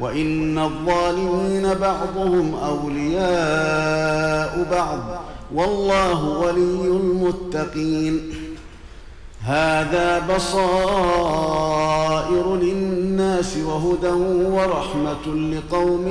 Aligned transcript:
وإن 0.00 0.58
الظالمين 0.58 1.74
بعضهم 1.74 2.54
أولياء 2.54 4.66
بعض. 4.70 4.98
والله 5.54 6.38
ولي 6.38 6.96
المتقين. 6.96 8.20
هذا 9.42 10.36
بصائر 10.36 11.76
للناس 12.56 13.56
وهدى 13.56 14.10
ورحمة 14.46 15.26
لقوم 15.26 16.08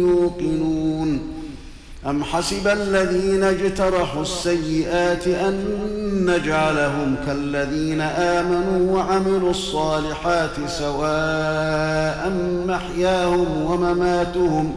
يوقنون. 0.00 1.33
أم 2.06 2.24
حسب 2.24 2.68
الذين 2.68 3.42
اجترحوا 3.42 4.22
السيئات 4.22 5.26
أن 5.26 5.64
نجعلهم 6.26 7.16
كالذين 7.26 8.00
آمنوا 8.00 8.96
وعملوا 8.96 9.50
الصالحات 9.50 10.50
سواء 10.66 12.32
محياهم 12.66 13.62
ومماتهم 13.62 14.74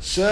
ساء 0.00 0.22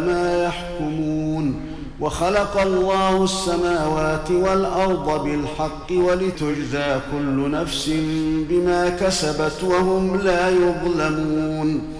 ما 0.00 0.44
يحكمون 0.44 1.60
وخلق 2.00 2.60
الله 2.60 3.24
السماوات 3.24 4.30
والأرض 4.30 5.24
بالحق 5.24 5.92
ولتجزى 5.92 7.00
كل 7.12 7.50
نفس 7.50 7.90
بما 8.48 8.88
كسبت 8.88 9.64
وهم 9.64 10.20
لا 10.20 10.48
يظلمون 10.48 11.99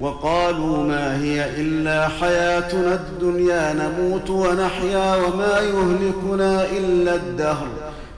وقالوا 0.00 0.76
ما 0.76 1.22
هي 1.22 1.60
إلا 1.60 2.08
حياتنا 2.08 2.94
الدنيا 2.94 3.72
نموت 3.72 4.30
ونحيا 4.30 5.16
وما 5.16 5.58
يهلكنا 5.60 6.66
إلا 6.78 7.14
الدهر. 7.14 7.66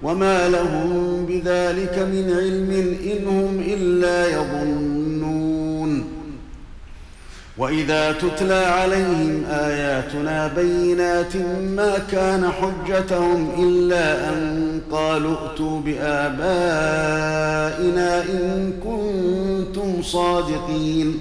وما 0.02 0.48
لهم 0.48 1.26
بذلك 1.26 1.98
من 1.98 2.32
علم 2.38 2.70
إن 3.12 3.26
هم 3.28 3.60
إلا 3.66 4.26
يظنون. 4.28 6.04
وإذا 7.58 8.12
تتلى 8.12 8.54
عليهم 8.54 9.44
آياتنا 9.50 10.46
بينات 10.56 11.36
ما 11.76 11.98
كان 12.12 12.50
حجتهم 12.50 13.50
إلا 13.58 14.28
أن 14.28 14.80
قالوا 14.92 15.36
ائتوا 15.36 15.80
بآبائنا 15.80 16.42
إن 18.22 18.72
كنتم 18.84 20.02
صادقين. 20.02 21.20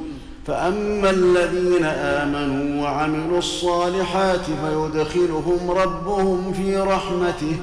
فأما 0.51 1.09
الذين 1.09 1.85
آمنوا 1.85 2.83
وعملوا 2.83 3.37
الصالحات 3.37 4.45
فيدخلهم 4.45 5.71
ربهم 5.71 6.53
في 6.53 6.77
رحمته. 6.77 7.55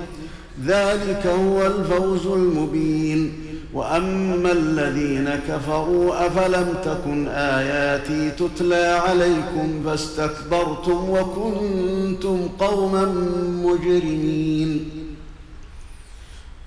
ذلك 0.67 1.26
هو 1.26 1.67
الفوز 1.67 2.26
المبين. 2.26 3.32
وأما 3.75 4.52
الذين 4.52 5.31
كفروا 5.49 6.26
أفلم 6.26 6.75
تكن 6.85 7.29
آياتي 7.29 8.31
تتلى 8.31 9.00
عليكم 9.08 9.82
فاستكبرتم 9.85 11.11
وكنتم 11.11 12.49
قوما 12.58 13.05
مجرمين. 13.64 14.88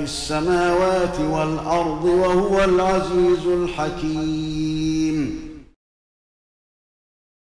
في 0.00 0.04
السماوات 0.04 1.20
والأرض 1.20 2.04
وهو 2.04 2.64
العزيز 2.64 3.46
الحكيم. 3.46 4.69